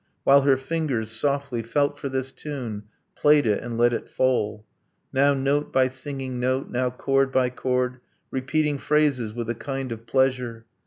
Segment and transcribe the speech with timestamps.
[0.23, 2.81] while her fingers, softly, Felt for this tune,
[3.15, 4.65] played it and let it fall,
[5.13, 7.99] Now note by singing note, now chord by chord,
[8.31, 10.65] Repeating phrases with a kind of pleasure